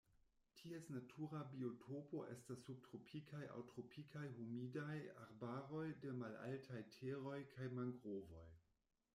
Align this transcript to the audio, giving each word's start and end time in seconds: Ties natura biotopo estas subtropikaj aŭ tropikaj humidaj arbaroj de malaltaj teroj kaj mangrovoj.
Ties 0.59 0.85
natura 0.93 1.41
biotopo 1.49 2.21
estas 2.35 2.63
subtropikaj 2.69 3.43
aŭ 3.57 3.59
tropikaj 3.73 4.25
humidaj 4.39 4.97
arbaroj 5.27 5.85
de 6.07 6.15
malaltaj 6.23 6.83
teroj 6.97 7.39
kaj 7.55 7.73
mangrovoj. 7.81 8.45